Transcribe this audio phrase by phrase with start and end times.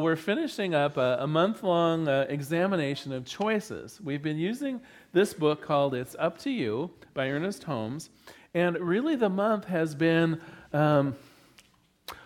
[0.00, 4.00] We're finishing up a, a month long uh, examination of choices.
[4.02, 4.80] We've been using
[5.12, 8.08] this book called It's Up to You by Ernest Holmes.
[8.54, 10.40] And really, the month has been,
[10.72, 11.16] um,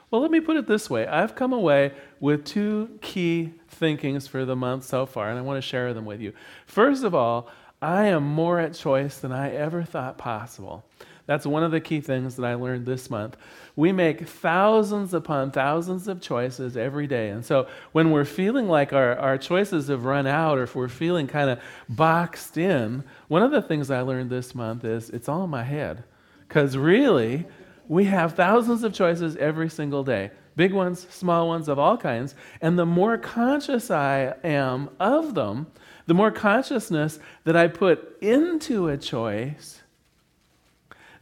[0.08, 4.45] well, let me put it this way I've come away with two key thinkings for
[4.45, 6.32] the month so far, and I want to share them with you.
[6.66, 7.50] First of all,
[7.82, 10.84] I am more at choice than I ever thought possible.
[11.27, 13.36] That's one of the key things that I learned this month.
[13.77, 17.30] We make thousands upon thousands of choices every day.
[17.30, 20.88] And so when we're feeling like our, our choices have run out or if we're
[20.88, 25.28] feeling kind of boxed in, one of the things I learned this month is it's
[25.28, 26.05] all in my head.
[26.47, 27.47] Because really,
[27.88, 32.34] we have thousands of choices every single day big ones, small ones of all kinds.
[32.61, 35.66] And the more conscious I am of them,
[36.06, 39.83] the more consciousness that I put into a choice,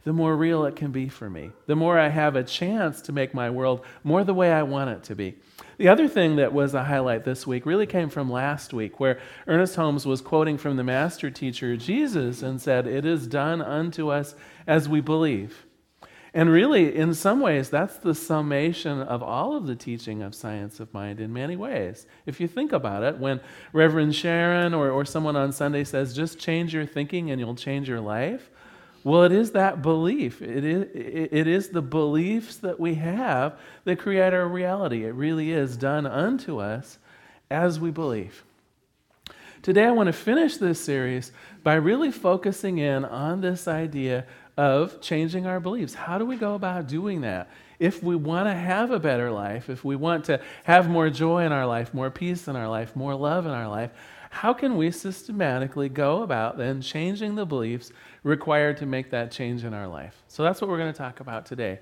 [0.03, 1.51] the more real it can be for me.
[1.65, 4.89] The more I have a chance to make my world more the way I want
[4.89, 5.35] it to be.
[5.77, 9.19] The other thing that was a highlight this week really came from last week, where
[9.47, 14.09] Ernest Holmes was quoting from the master teacher Jesus and said, It is done unto
[14.09, 14.35] us
[14.67, 15.65] as we believe.
[16.35, 20.79] And really, in some ways, that's the summation of all of the teaching of science
[20.79, 22.07] of mind in many ways.
[22.25, 23.39] If you think about it, when
[23.71, 27.87] Reverend Sharon or, or someone on Sunday says, just change your thinking and you'll change
[27.87, 28.49] your life,
[29.03, 30.41] well, it is that belief.
[30.41, 35.05] It is, it is the beliefs that we have that create our reality.
[35.05, 36.99] It really is done unto us
[37.51, 38.43] as we believe.
[39.61, 41.31] Today, I want to finish this series
[41.63, 44.25] by really focusing in on this idea
[44.57, 45.93] of changing our beliefs.
[45.93, 47.49] How do we go about doing that?
[47.79, 51.45] If we want to have a better life, if we want to have more joy
[51.45, 53.91] in our life, more peace in our life, more love in our life,
[54.33, 57.91] how can we systematically go about then changing the beliefs
[58.23, 60.23] required to make that change in our life?
[60.27, 61.79] So that's what we're going to talk about today.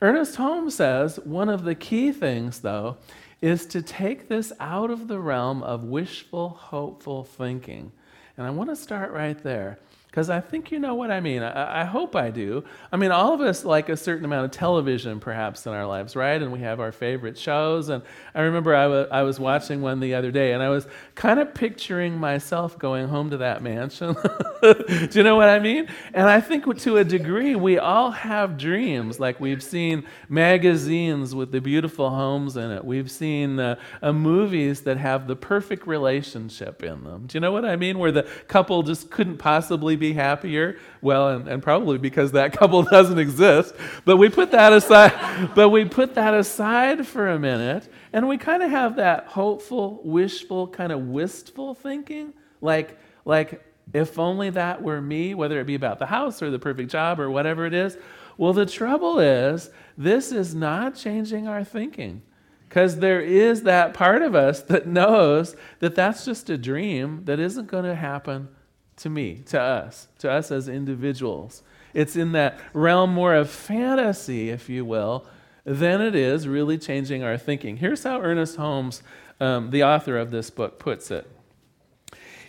[0.00, 2.96] Ernest Holmes says one of the key things, though,
[3.42, 7.92] is to take this out of the realm of wishful, hopeful thinking.
[8.38, 9.78] And I want to start right there.
[10.12, 11.42] Because I think you know what I mean.
[11.42, 12.64] I, I, hope I do.
[12.92, 16.14] I mean, all of us like a certain amount of television, perhaps, in our lives,
[16.14, 16.40] right?
[16.42, 17.88] And we have our favorite shows.
[17.88, 18.02] And
[18.34, 21.40] I remember I, w- I was watching one the other day, and I was kind
[21.40, 24.14] of picturing myself going home to that mansion.
[24.62, 25.88] do you know what I mean?
[26.12, 29.18] And I think to a degree, we all have dreams.
[29.18, 34.82] Like we've seen magazines with the beautiful homes in it, we've seen uh, uh, movies
[34.82, 37.24] that have the perfect relationship in them.
[37.28, 37.98] Do you know what I mean?
[37.98, 40.76] Where the couple just couldn't possibly be happier?
[41.00, 43.74] Well, and, and probably because that couple doesn't exist.
[44.04, 45.50] But we put that aside.
[45.54, 50.00] but we put that aside for a minute, and we kind of have that hopeful,
[50.04, 55.74] wishful, kind of wistful thinking, like like if only that were me, whether it be
[55.74, 57.96] about the house or the perfect job or whatever it is.
[58.38, 62.22] Well, the trouble is, this is not changing our thinking.
[62.68, 67.38] Because there is that part of us that knows that that's just a dream that
[67.38, 68.48] isn't going to happen
[68.96, 71.62] to me, to us, to us as individuals.
[71.94, 75.26] It's in that realm more of fantasy, if you will,
[75.64, 77.76] than it is really changing our thinking.
[77.76, 79.02] Here's how Ernest Holmes,
[79.40, 81.28] um, the author of this book, puts it.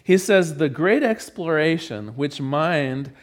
[0.04, 3.14] He says, The great exploration which mind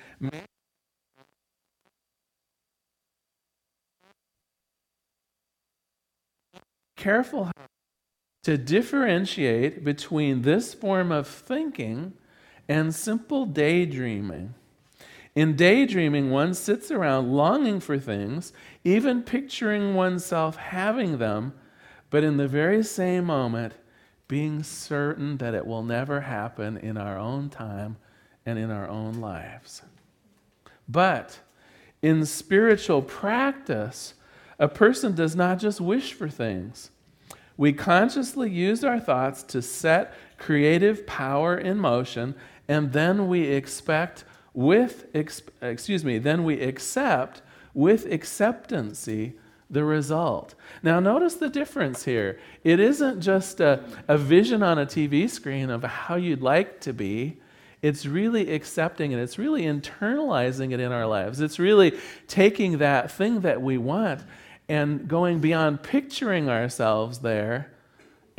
[6.97, 7.51] careful
[8.45, 12.13] to differentiate between this form of thinking
[12.71, 14.55] and simple daydreaming.
[15.35, 18.53] In daydreaming, one sits around longing for things,
[18.85, 21.53] even picturing oneself having them,
[22.11, 23.75] but in the very same moment,
[24.29, 27.97] being certain that it will never happen in our own time
[28.47, 29.83] and in our own lives.
[30.89, 31.41] But
[32.03, 34.15] in spiritual practice,
[34.61, 36.93] a person does not just wish for things.
[37.57, 42.35] We consciously use our thoughts to set creative power in motion
[42.71, 44.23] and then we expect
[44.55, 47.43] with, excuse me, then we accept
[47.75, 49.33] with acceptancy
[49.69, 50.55] the result.
[50.81, 52.39] Now, notice the difference here.
[52.63, 56.93] It isn't just a, a vision on a TV screen of how you'd like to
[56.93, 57.39] be.
[57.83, 59.19] It's really accepting it.
[59.19, 61.41] It's really internalizing it in our lives.
[61.41, 64.23] It's really taking that thing that we want
[64.69, 67.73] and going beyond picturing ourselves there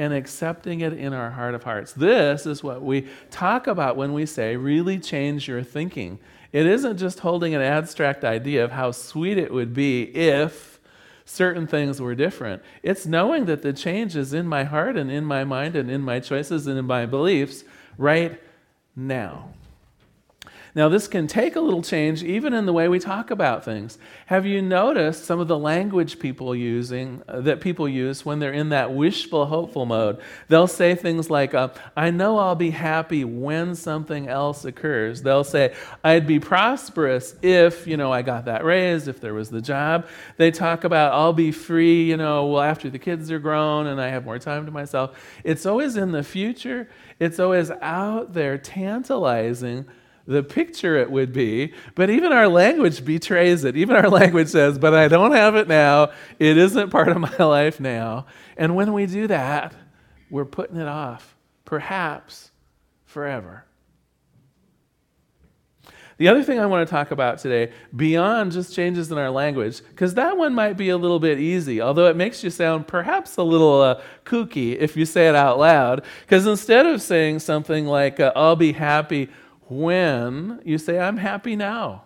[0.02, 1.94] and accepting it in our heart of hearts.
[1.94, 6.18] This is what we talk about when we say, really change your thinking.
[6.52, 10.80] It isn't just holding an abstract idea of how sweet it would be if
[11.24, 12.64] certain things were different.
[12.82, 16.02] It's knowing that the change is in my heart and in my mind and in
[16.02, 17.64] my choices and in my beliefs
[17.96, 18.42] right
[18.96, 19.54] now.
[20.74, 23.98] Now, this can take a little change even in the way we talk about things.
[24.28, 28.54] Have you noticed some of the language people using uh, that people use when they're
[28.54, 30.22] in that wishful, hopeful mode?
[30.48, 35.44] They'll say things like, uh, "I know I'll be happy when something else occurs." They'll
[35.44, 35.74] say,
[36.06, 40.06] "I'd be prosperous if you know I got that raise, if there was the job."
[40.38, 44.00] They talk about, "I'll be free," you know, well after the kids are grown and
[44.00, 45.18] I have more time to myself.
[45.44, 46.88] It's always in the future.
[47.20, 49.86] It's always out there, tantalizing
[50.32, 53.76] the picture it would be, but even our language betrays it.
[53.76, 56.12] Even our language says, But I don't have it now.
[56.40, 58.26] It isn't part of my life now.
[58.58, 59.74] And when we do that,
[60.30, 61.36] we're putting it off,
[61.66, 62.52] perhaps
[63.06, 63.66] forever.
[66.22, 69.82] The other thing I want to talk about today, beyond just changes in our language,
[69.90, 73.38] because that one might be a little bit easy, although it makes you sound perhaps
[73.38, 76.04] a little uh, kooky if you say it out loud.
[76.22, 79.32] Because instead of saying something like, uh, I'll be happy
[79.72, 82.04] when you say, I'm happy now.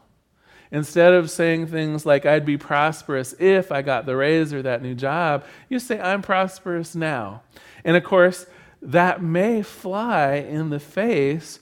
[0.71, 4.81] Instead of saying things like, I'd be prosperous if I got the raise or that
[4.81, 7.41] new job, you say, I'm prosperous now.
[7.83, 8.45] And of course,
[8.81, 11.59] that may fly in the face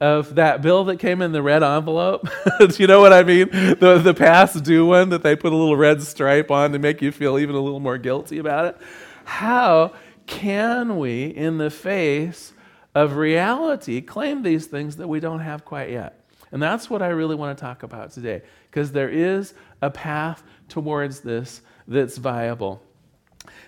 [0.00, 2.28] of that bill that came in the red envelope.
[2.58, 3.48] Do you know what I mean?
[3.50, 7.00] The, the past due one that they put a little red stripe on to make
[7.00, 8.78] you feel even a little more guilty about it.
[9.24, 9.92] How
[10.26, 12.52] can we, in the face
[12.96, 16.24] of reality claim these things that we don't have quite yet.
[16.50, 18.40] And that's what I really want to talk about today,
[18.70, 19.52] because there is
[19.82, 22.82] a path towards this that's viable.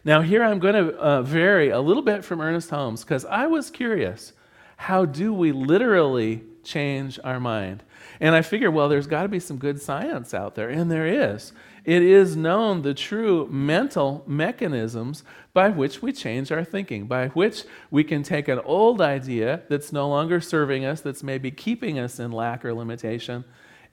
[0.03, 3.47] Now, here I'm going to uh, vary a little bit from Ernest Holmes, because I
[3.49, 4.33] was curious
[4.77, 7.83] how do we literally change our mind?
[8.21, 11.07] And I figured, well, there's got to be some good science out there, and there
[11.07, 11.53] is.
[11.85, 17.65] It is known the true mental mechanisms by which we change our thinking, by which
[17.91, 22.19] we can take an old idea that's no longer serving us, that's maybe keeping us
[22.19, 23.45] in lack or limitation,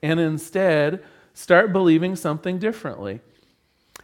[0.02, 1.02] and instead
[1.34, 3.20] start believing something differently.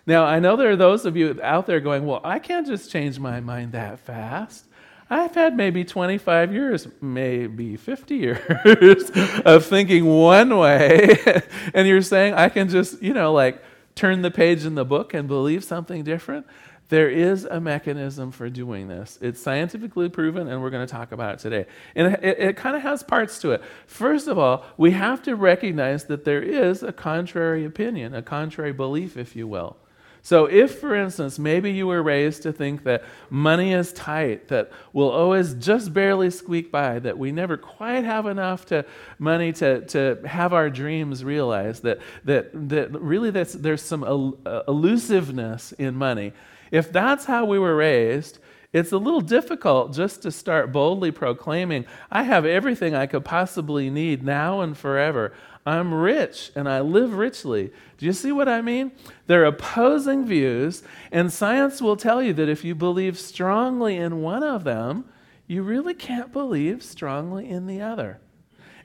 [0.06, 2.90] Now, I know there are those of you out there going, Well, I can't just
[2.90, 4.66] change my mind that fast.
[5.12, 8.16] I've had maybe 25 years, maybe 50
[8.64, 9.10] years
[9.44, 11.42] of thinking one way.
[11.74, 13.62] and you're saying I can just, you know, like
[13.94, 16.46] turn the page in the book and believe something different,
[16.88, 19.18] there is a mechanism for doing this.
[19.22, 21.66] It's scientifically proven, and we're going to talk about it today.
[21.94, 23.62] And it, it kind of has parts to it.
[23.86, 28.74] First of all, we have to recognize that there is a contrary opinion, a contrary
[28.74, 29.78] belief, if you will.
[30.24, 34.70] So, if, for instance, maybe you were raised to think that money is tight, that
[34.92, 38.84] we'll always just barely squeak by, that we never quite have enough to
[39.18, 44.38] money to, to have our dreams realized, that, that, that really that's, there's some el-
[44.46, 46.32] uh, elusiveness in money.
[46.70, 48.38] If that's how we were raised,
[48.72, 53.90] it's a little difficult just to start boldly proclaiming, I have everything I could possibly
[53.90, 55.34] need now and forever.
[55.64, 57.70] I'm rich and I live richly.
[57.98, 58.92] Do you see what I mean?
[59.26, 60.82] They're opposing views,
[61.12, 65.04] and science will tell you that if you believe strongly in one of them,
[65.46, 68.18] you really can't believe strongly in the other.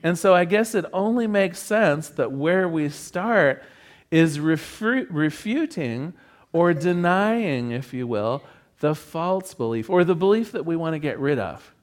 [0.03, 3.63] And so I guess it only makes sense that where we start
[4.11, 6.13] is refu- refuting
[6.53, 8.43] or denying, if you will,
[8.79, 11.73] the false belief or the belief that we want to get rid of.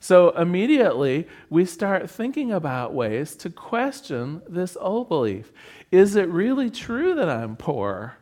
[0.00, 5.52] So immediately we start thinking about ways to question this old belief.
[5.92, 8.16] Is it really true that I'm poor?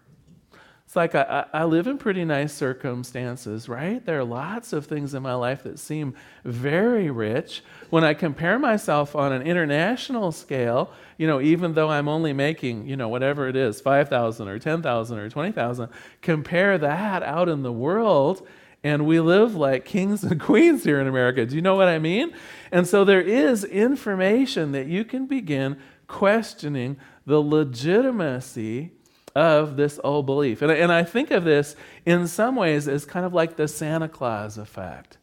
[0.85, 4.05] It's like I, I, live in pretty nice circumstances, right?
[4.07, 6.15] There are lots of things in my life that seem
[6.45, 7.63] very rich.
[7.91, 12.89] When I compare myself on an international scale, you know, even though I'm only making,
[12.89, 15.91] you know, whatever it is, 5,000 or 10,000 or 20,000,
[16.23, 18.49] compare that out in the world
[18.85, 21.45] and we live like kings and queens here in America.
[21.47, 22.33] Do you know what I mean?
[22.71, 28.93] And so there is information that you can begin questioning the legitimacy
[29.35, 30.63] of this old belief.
[30.63, 34.09] And, and I think of this in some ways as kind of like the Santa
[34.09, 35.19] Claus effect.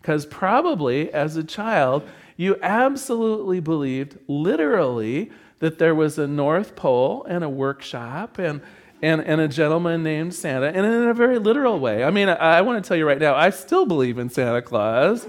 [0.00, 7.24] Because probably as a child, you absolutely believed, literally, that there was a North Pole
[7.28, 8.60] and a workshop and
[9.02, 12.04] and, and a gentleman named Santa, and in a very literal way.
[12.04, 14.62] I mean, I, I want to tell you right now, I still believe in Santa
[14.62, 15.26] Claus,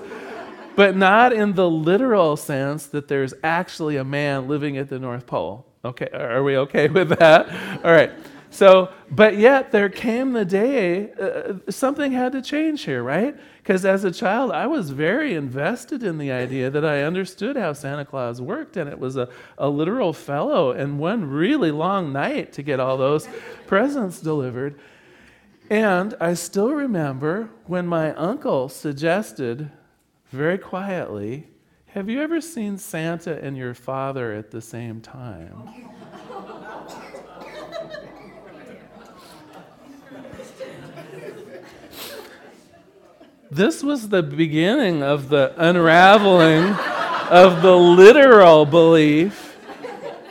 [0.76, 5.26] but not in the literal sense that there's actually a man living at the North
[5.28, 5.66] Pole.
[5.84, 7.50] Okay, are we okay with that?
[7.86, 8.12] All right.
[8.52, 13.36] So, but yet there came the day, uh, something had to change here, right?
[13.58, 17.74] Because as a child, I was very invested in the idea that I understood how
[17.74, 22.52] Santa Claus worked, and it was a, a literal fellow and one really long night
[22.54, 23.30] to get all those
[23.68, 24.80] presents delivered.
[25.70, 29.70] And I still remember when my uncle suggested
[30.32, 31.48] very quietly,
[31.88, 35.70] Have you ever seen Santa and your father at the same time?
[43.52, 46.66] This was the beginning of the unraveling
[47.32, 49.49] of the literal belief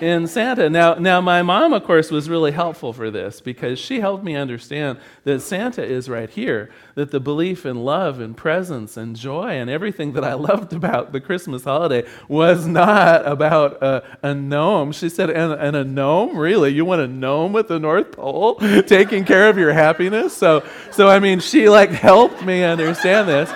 [0.00, 0.70] in Santa.
[0.70, 4.36] Now, now, my mom, of course, was really helpful for this because she helped me
[4.36, 9.50] understand that Santa is right here, that the belief in love and presence and joy
[9.50, 14.92] and everything that I loved about the Christmas holiday was not about a, a gnome.
[14.92, 16.36] She said, and, and, a gnome?
[16.36, 16.70] Really?
[16.70, 18.54] You want a gnome at the North Pole
[18.86, 20.36] taking care of your happiness?
[20.36, 23.52] So, so, I mean, she like helped me understand this.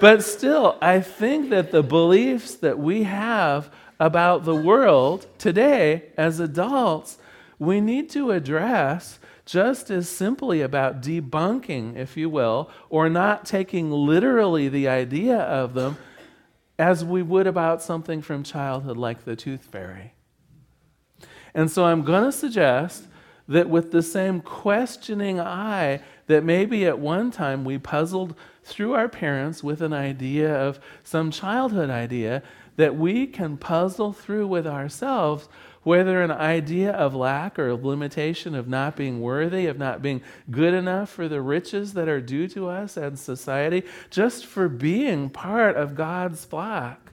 [0.00, 3.70] But still, I think that the beliefs that we have
[4.02, 7.18] about the world today as adults,
[7.60, 13.92] we need to address just as simply about debunking, if you will, or not taking
[13.92, 15.96] literally the idea of them
[16.80, 20.14] as we would about something from childhood like the tooth fairy.
[21.54, 23.04] And so I'm going to suggest
[23.46, 29.08] that with the same questioning eye that maybe at one time we puzzled through our
[29.08, 32.42] parents with an idea of some childhood idea,
[32.76, 35.48] that we can puzzle through with ourselves
[35.82, 40.74] whether an idea of lack or limitation of not being worthy, of not being good
[40.74, 45.76] enough for the riches that are due to us and society, just for being part
[45.76, 47.12] of God's flock.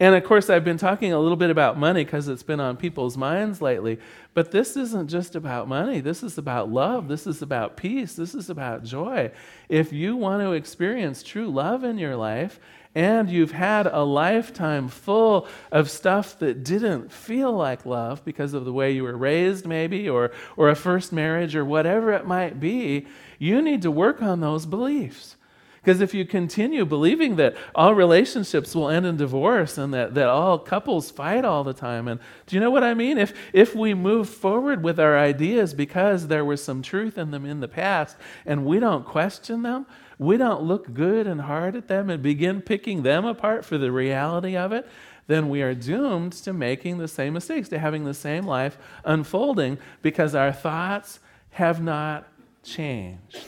[0.00, 2.78] And of course, I've been talking a little bit about money because it's been on
[2.78, 3.98] people's minds lately.
[4.32, 6.00] But this isn't just about money.
[6.00, 7.06] This is about love.
[7.06, 8.14] This is about peace.
[8.14, 9.30] This is about joy.
[9.68, 12.58] If you want to experience true love in your life,
[12.94, 18.64] and you've had a lifetime full of stuff that didn't feel like love because of
[18.64, 22.58] the way you were raised, maybe, or, or a first marriage, or whatever it might
[22.58, 23.06] be,
[23.38, 25.36] you need to work on those beliefs.
[25.80, 30.28] Because if you continue believing that all relationships will end in divorce and that, that
[30.28, 33.16] all couples fight all the time, and do you know what I mean?
[33.16, 37.46] If, if we move forward with our ideas because there was some truth in them
[37.46, 39.86] in the past and we don't question them,
[40.20, 43.90] we don't look good and hard at them and begin picking them apart for the
[43.90, 44.86] reality of it,
[45.28, 49.78] then we are doomed to making the same mistakes, to having the same life unfolding
[50.02, 51.20] because our thoughts
[51.52, 52.28] have not
[52.62, 53.46] changed.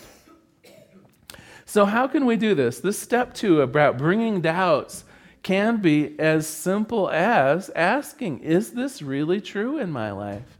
[1.66, 2.80] So, how can we do this?
[2.80, 5.04] This step two about bringing doubts
[5.42, 10.58] can be as simple as asking, Is this really true in my life?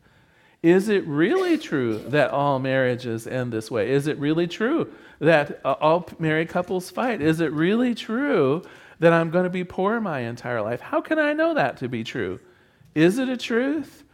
[0.63, 3.91] Is it really true that all marriages end this way?
[3.91, 7.21] Is it really true that uh, all married couples fight?
[7.21, 8.63] Is it really true
[9.01, 10.81] that I'm going to be poor my entire life?
[10.81, 12.39] How can I know that to be true?
[12.95, 14.05] Is it a truth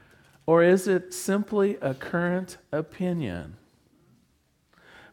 [0.47, 3.57] or is it simply a current opinion?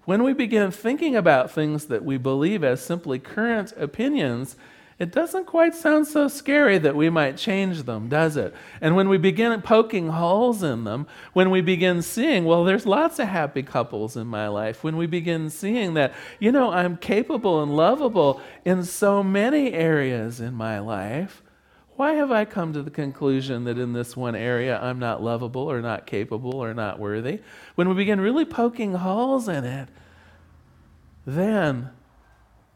[0.05, 4.55] When we begin thinking about things that we believe as simply current opinions,
[4.97, 8.55] it doesn't quite sound so scary that we might change them, does it?
[8.79, 13.19] And when we begin poking holes in them, when we begin seeing, well, there's lots
[13.19, 17.61] of happy couples in my life, when we begin seeing that, you know, I'm capable
[17.61, 21.43] and lovable in so many areas in my life,
[21.97, 25.69] why have I come to the conclusion that in this one area I'm not lovable
[25.69, 27.41] or not capable or not worthy?
[27.75, 29.89] When we begin really poking holes in it,
[31.25, 31.89] then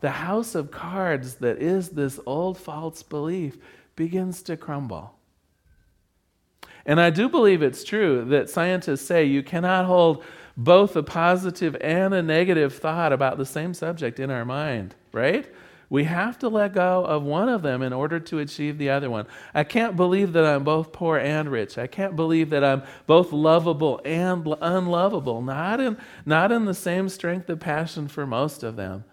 [0.02, 3.58] the house of cards that is this old false belief
[3.96, 5.14] begins to crumble.
[6.86, 10.24] And I do believe it's true that scientists say you cannot hold
[10.56, 15.48] both a positive and a negative thought about the same subject in our mind, right?
[15.90, 19.10] We have to let go of one of them in order to achieve the other
[19.10, 19.26] one.
[19.56, 21.78] I can't believe that I'm both poor and rich.
[21.78, 25.42] I can't believe that I'm both lovable and unlovable.
[25.42, 29.04] Not in, not in the same strength of passion for most of them.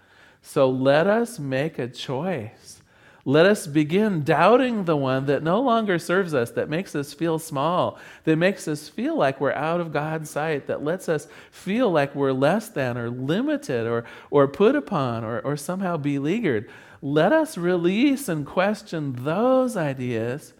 [0.46, 2.80] So let us make a choice.
[3.24, 7.40] Let us begin doubting the one that no longer serves us, that makes us feel
[7.40, 11.90] small, that makes us feel like we're out of God's sight, that lets us feel
[11.90, 16.70] like we're less than or limited or, or put upon or, or somehow beleaguered.
[17.02, 20.54] Let us release and question those ideas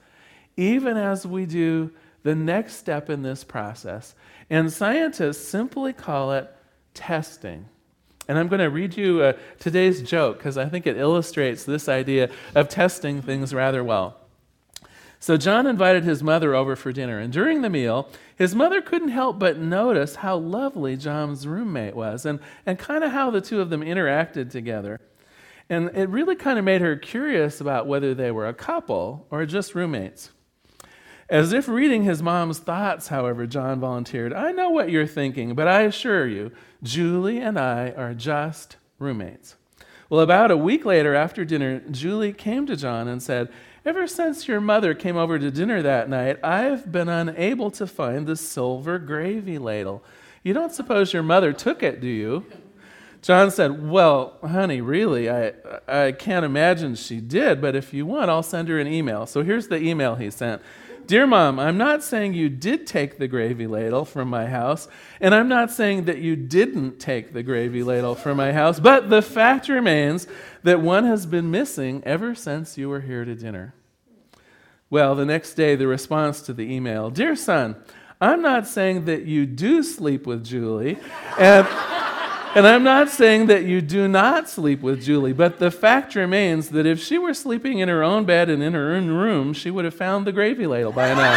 [0.57, 1.93] even as we do
[2.25, 4.17] the next step in this process.
[4.51, 6.53] And scientists simply call it
[6.93, 7.67] testing.
[8.29, 11.89] And I'm going to read you uh, today's joke because I think it illustrates this
[11.89, 14.17] idea of testing things rather well.
[15.19, 19.09] So, John invited his mother over for dinner, and during the meal, his mother couldn't
[19.09, 23.61] help but notice how lovely John's roommate was and, and kind of how the two
[23.61, 25.01] of them interacted together.
[25.69, 29.47] And it really kind of made her curious about whether they were a couple or
[29.47, 30.31] just roommates.
[31.29, 35.67] As if reading his mom's thoughts, however, John volunteered, I know what you're thinking, but
[35.67, 36.53] I assure you,
[36.83, 39.57] Julie and I are just roommates.
[40.09, 43.49] Well, about a week later, after dinner, Julie came to John and said,
[43.85, 48.27] Ever since your mother came over to dinner that night, I've been unable to find
[48.27, 50.05] the silver gravy ladle.
[50.45, 52.47] You don't suppose your mother took it, do you?
[53.21, 55.55] John said, Well, honey, really, I,
[55.89, 59.27] I can't imagine she did, but if you want, I'll send her an email.
[59.27, 60.63] So here's the email he sent
[61.07, 64.89] Dear mom, I'm not saying you did take the gravy ladle from my house,
[65.21, 69.09] and I'm not saying that you didn't take the gravy ladle from my house, but
[69.09, 70.27] the fact remains
[70.65, 73.75] that one has been missing ever since you were here to dinner.
[74.91, 77.77] Well, the next day, the response to the email Dear son,
[78.21, 80.99] I'm not saying that you do sleep with Julie,
[81.39, 81.67] and.
[82.57, 86.71] And I'm not saying that you do not sleep with Julie, but the fact remains
[86.71, 89.71] that if she were sleeping in her own bed and in her own room, she
[89.71, 91.35] would have found the gravy ladle by now.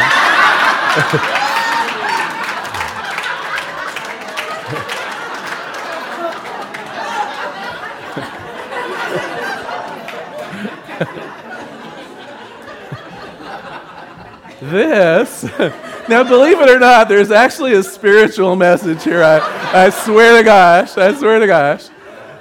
[14.62, 15.44] this
[16.08, 19.22] now, believe it or not, there's actually a spiritual message here.
[19.22, 21.86] I, I swear to gosh, I swear to gosh.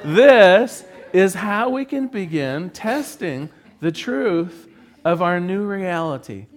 [0.03, 0.83] This
[1.13, 4.67] is how we can begin testing the truth
[5.05, 6.47] of our new reality.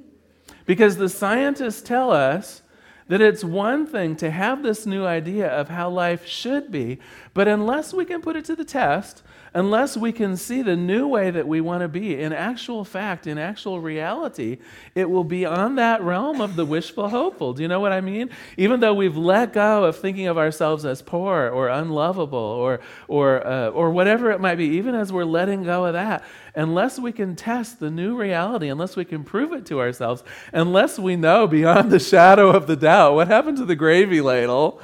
[0.64, 2.62] Because the scientists tell us
[3.09, 6.99] that it's one thing to have this new idea of how life should be,
[7.35, 9.23] but unless we can put it to the test,
[9.54, 13.26] unless we can see the new way that we want to be in actual fact,
[13.26, 14.59] in actual reality,
[14.94, 17.52] it will be on that realm of the wishful hopeful.
[17.52, 18.30] Do you know what I mean?
[18.56, 23.47] Even though we've let go of thinking of ourselves as poor or unlovable or, or,
[23.47, 27.12] uh, or whatever it might be, even as we're letting go of that, unless we
[27.12, 31.47] can test the new reality, unless we can prove it to ourselves, unless we know
[31.47, 34.81] beyond the shadow of the doubt what happened to the gravy ladle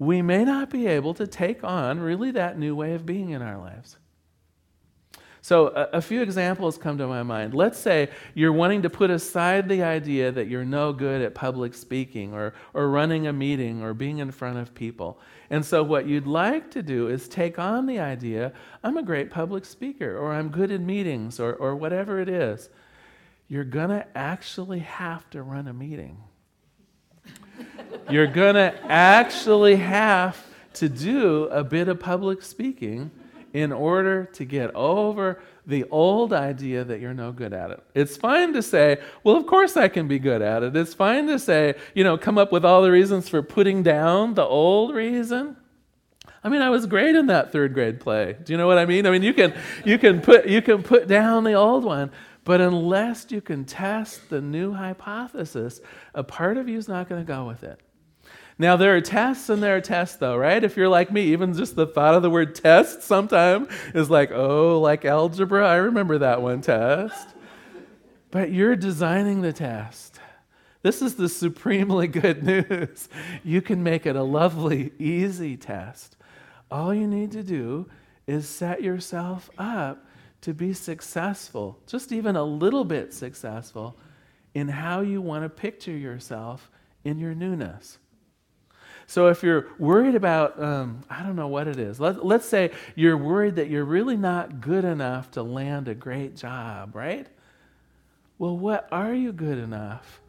[0.00, 3.42] we may not be able to take on really that new way of being in
[3.42, 3.98] our lives.
[5.42, 7.54] So, a, a, few examples come to my mind.
[7.54, 11.74] Let's say you're wanting to put aside the idea that you're no good at public
[11.74, 15.18] speaking or, or running a meeting or being in front of people.
[15.48, 19.30] And so, what you'd like to do is take on the idea I'm a great
[19.30, 22.68] public speaker or I'm good in meetings or, or whatever it is.
[23.48, 26.22] You're going to actually have to run a meeting.
[28.08, 30.36] You're going to actually have
[30.74, 33.10] to do a bit of public speaking
[33.52, 37.82] in order to get over the old idea that you're no good at it.
[37.94, 40.76] It's fine to say, well, of course I can be good at it.
[40.76, 44.34] It's fine to say, you know, come up with all the reasons for putting down
[44.34, 45.56] the old reason.
[46.42, 48.36] I mean, I was great in that third grade play.
[48.42, 49.06] Do you know what I mean?
[49.06, 52.10] I mean, you can, you can, put, you can put down the old one,
[52.44, 55.80] but unless you can test the new hypothesis,
[56.14, 57.80] a part of you is not going to go with it.
[58.58, 60.62] Now, there are tests and there are tests, though, right?
[60.62, 64.32] If you're like me, even just the thought of the word test sometime is like,
[64.32, 65.66] oh, like algebra.
[65.66, 67.28] I remember that one test.
[68.30, 70.20] But you're designing the test.
[70.82, 73.08] This is the supremely good news.
[73.44, 76.16] You can make it a lovely, easy test.
[76.70, 77.88] All you need to do
[78.26, 80.06] is set yourself up
[80.42, 83.96] to be successful, just even a little bit successful,
[84.54, 86.70] in how you want to picture yourself
[87.04, 87.98] in your newness.
[89.06, 92.70] So if you're worried about, um, I don't know what it is, Let, let's say
[92.94, 97.26] you're worried that you're really not good enough to land a great job, right?
[98.38, 100.20] Well, what are you good enough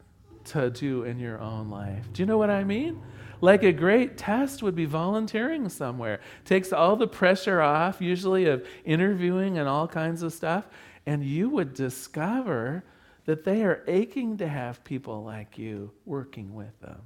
[0.46, 2.12] to do in your own life?
[2.12, 3.02] Do you know what I mean?
[3.42, 6.22] Like a great test would be volunteering somewhere.
[6.46, 10.68] Takes all the pressure off, usually of interviewing and all kinds of stuff,
[11.08, 12.84] and you would discover
[13.26, 17.02] that they are aching to have people like you working with them.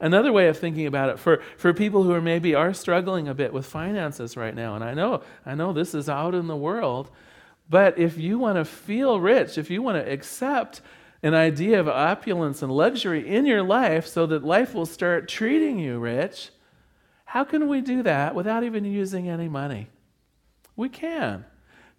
[0.00, 3.34] Another way of thinking about it for, for people who are maybe are struggling a
[3.34, 6.56] bit with finances right now, and I know, I know this is out in the
[6.56, 7.10] world,
[7.70, 10.82] but if you want to feel rich, if you want to accept
[11.22, 15.78] an idea of opulence and luxury in your life so that life will start treating
[15.78, 16.50] you rich,
[17.26, 19.88] how can we do that without even using any money?
[20.76, 21.44] We can.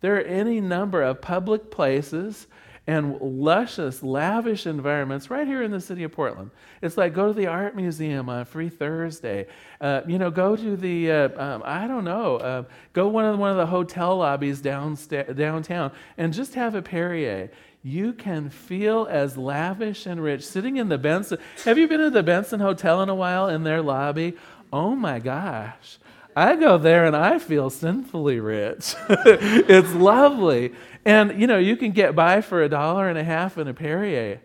[0.02, 2.48] There are any number of public places
[2.86, 6.52] and luscious, lavish environments right here in the city of Portland.
[6.82, 9.48] It's like go to the art museum on Free Thursday.
[9.80, 13.40] Uh, you know, go to the uh, um, I don't know, uh, go one of
[13.40, 17.50] one of the hotel lobbies downsta- downtown and just have a Perrier.
[17.86, 21.38] You can feel as lavish and rich sitting in the Benson.
[21.66, 24.38] Have you been to the Benson Hotel in a while in their lobby?
[24.72, 26.00] Oh my gosh.
[26.36, 28.96] I go there and I feel sinfully rich.
[29.10, 30.74] it's lovely.
[31.04, 33.74] And you know, you can get by for a dollar and a half in a
[33.74, 34.40] Perrier.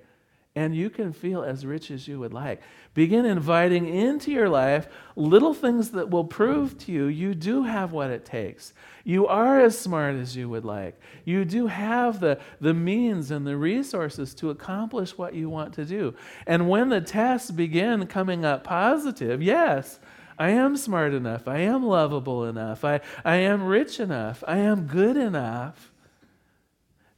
[0.56, 2.60] and you can feel as rich as you would like.
[2.94, 7.92] Begin inviting into your life little things that will prove to you you do have
[7.92, 8.72] what it takes.
[9.04, 11.00] You are as smart as you would like.
[11.24, 15.84] You do have the, the means and the resources to accomplish what you want to
[15.84, 16.14] do.
[16.46, 19.98] And when the tests begin coming up positive, yes,
[20.38, 21.48] I am smart enough.
[21.48, 22.84] I am lovable enough.
[22.84, 24.44] I, I am rich enough.
[24.46, 25.92] I am good enough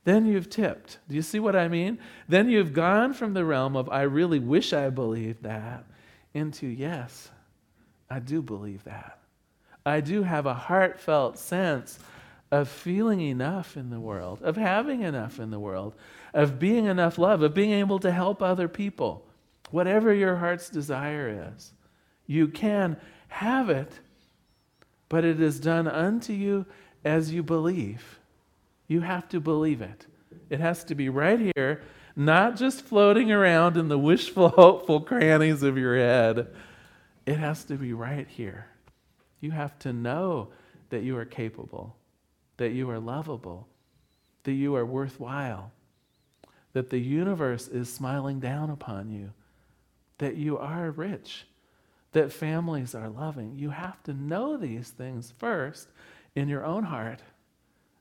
[0.05, 0.99] then you've tipped.
[1.09, 1.99] Do you see what I mean?
[2.29, 5.85] Then you've gone from the realm of, I really wish I believed that,
[6.33, 7.31] into, yes,
[8.09, 9.19] I do believe that.
[9.85, 11.99] I do have a heartfelt sense
[12.51, 15.95] of feeling enough in the world, of having enough in the world,
[16.35, 19.27] of being enough love, of being able to help other people.
[19.71, 21.73] Whatever your heart's desire is,
[22.27, 22.97] you can
[23.29, 24.01] have it,
[25.09, 26.67] but it is done unto you
[27.05, 28.20] as you believe.
[28.91, 30.09] You have to believe it.
[30.51, 31.81] It has to be right here,
[32.17, 36.49] not just floating around in the wishful, hopeful crannies of your head.
[37.25, 38.67] It has to be right here.
[39.39, 40.49] You have to know
[40.89, 41.95] that you are capable,
[42.57, 43.69] that you are lovable,
[44.43, 45.71] that you are worthwhile,
[46.73, 49.31] that the universe is smiling down upon you,
[50.19, 51.47] that you are rich,
[52.11, 53.55] that families are loving.
[53.55, 55.87] You have to know these things first
[56.35, 57.21] in your own heart.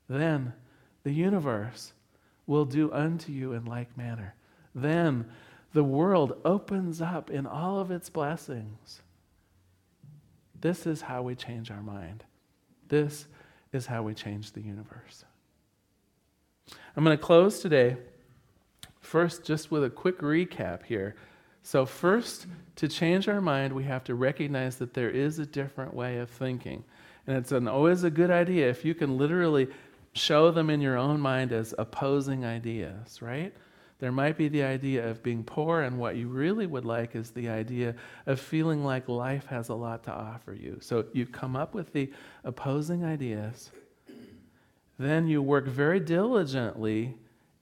[0.08, 0.52] Then
[1.02, 1.92] the universe
[2.46, 4.34] will do unto you in like manner.
[4.74, 5.26] Then
[5.72, 9.00] the world opens up in all of its blessings.
[10.60, 12.24] This is how we change our mind.
[12.88, 13.26] This
[13.72, 15.24] is how we change the universe.
[16.96, 17.96] I'm going to close today,
[19.00, 21.14] first, just with a quick recap here.
[21.62, 25.94] So, first, to change our mind, we have to recognize that there is a different
[25.94, 26.84] way of thinking.
[27.26, 29.68] And it's an, always a good idea if you can literally
[30.12, 33.54] show them in your own mind as opposing ideas, right?
[34.00, 37.30] There might be the idea of being poor, and what you really would like is
[37.30, 37.94] the idea
[38.26, 40.78] of feeling like life has a lot to offer you.
[40.80, 42.10] So you come up with the
[42.44, 43.70] opposing ideas,
[44.98, 47.14] then you work very diligently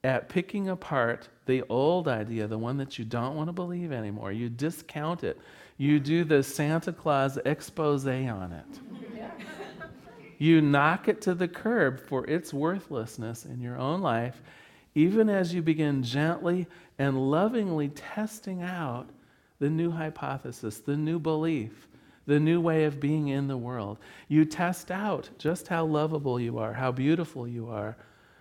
[0.04, 4.30] at picking apart the old idea, the one that you don't want to believe anymore.
[4.30, 5.38] You discount it.
[5.76, 8.80] You do the Santa Claus expose on it
[10.38, 14.40] you knock it to the curb for its worthlessness in your own life,
[14.94, 16.66] even as you begin gently
[16.98, 19.10] and lovingly testing out
[19.58, 21.88] the new hypothesis, the new belief,
[22.26, 23.98] the new way of being in the world.
[24.28, 27.96] You test out just how lovable you are, how beautiful you are,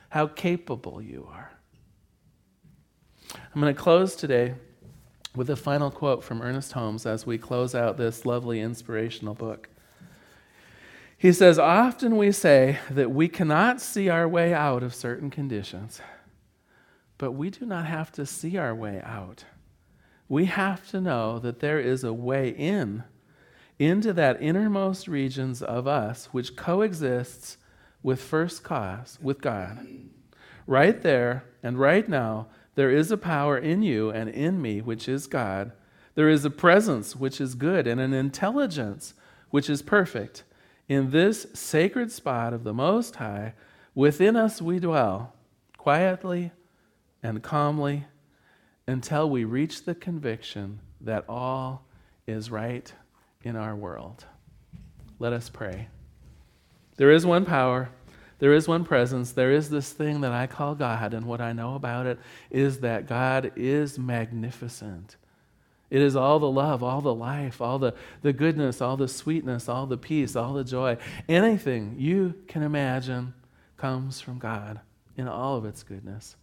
[0.09, 1.51] how capable you are.
[3.33, 4.53] I'm going to close today
[5.35, 9.69] with a final quote from Ernest Holmes as we close out this lovely inspirational book.
[11.17, 15.99] He says, Often we say that we cannot see our way out of certain conditions,
[17.17, 19.43] but we do not have to see our way out.
[20.29, 23.03] We have to know that there is a way in,
[23.79, 27.57] into that innermost regions of us which coexists
[28.03, 29.87] with first cause, with God.
[30.67, 35.09] Right there and right now, there is a power in you and in me which
[35.09, 35.71] is God.
[36.13, 39.15] There is a presence which is good and an intelligence
[39.49, 40.43] which is perfect.
[40.87, 43.53] In this sacred spot of the Most High,
[43.93, 45.33] within us we dwell,
[45.77, 46.51] quietly
[47.21, 48.05] and calmly,
[48.87, 51.85] until we reach the conviction that all
[52.25, 52.91] is right
[53.43, 54.25] in our world.
[55.19, 55.89] Let us pray.
[56.95, 57.89] There is one power,
[58.39, 61.51] there is one presence, there is this thing that I call God, and what I
[61.51, 62.17] know about it
[62.49, 65.17] is that God is magnificent.
[65.89, 69.69] It is all the love, all the life, all the, the goodness, all the sweetness,
[69.69, 70.97] all the peace, all the joy.
[71.29, 73.33] Anything you can imagine
[73.77, 74.81] comes from God
[75.15, 76.35] in all of its goodness.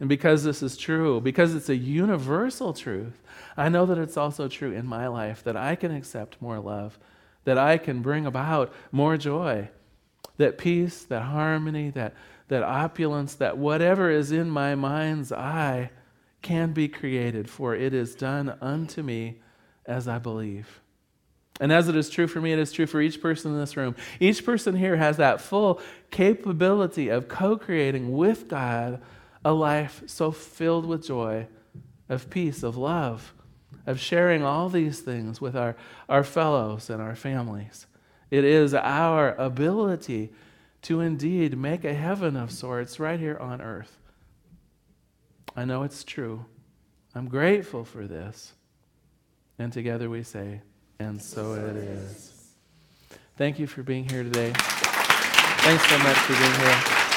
[0.00, 3.22] And because this is true, because it's a universal truth,
[3.56, 6.98] I know that it's also true in my life that I can accept more love,
[7.44, 9.68] that I can bring about more joy,
[10.38, 12.14] that peace, that harmony, that,
[12.48, 15.90] that opulence, that whatever is in my mind's eye
[16.42, 19.40] can be created, for it is done unto me
[19.86, 20.80] as I believe.
[21.60, 23.76] And as it is true for me, it is true for each person in this
[23.76, 23.94] room.
[24.18, 29.02] Each person here has that full capability of co creating with God
[29.44, 31.46] a life so filled with joy,
[32.08, 33.34] of peace, of love,
[33.86, 35.76] of sharing all these things with our,
[36.08, 37.86] our fellows and our families.
[38.30, 40.32] It is our ability
[40.82, 43.99] to indeed make a heaven of sorts right here on earth.
[45.56, 46.44] I know it's true.
[47.14, 48.52] I'm grateful for this.
[49.58, 50.62] And together we say,
[50.98, 52.32] and so it is.
[53.36, 54.52] Thank you for being here today.
[54.54, 57.09] Thanks so much for being here.